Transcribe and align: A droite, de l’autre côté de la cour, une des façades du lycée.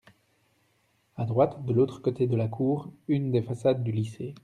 A 1.15 1.25
droite, 1.25 1.61
de 1.63 1.73
l’autre 1.75 1.99
côté 2.01 2.25
de 2.25 2.35
la 2.35 2.47
cour, 2.47 2.91
une 3.07 3.29
des 3.29 3.43
façades 3.43 3.83
du 3.83 3.91
lycée. 3.91 4.33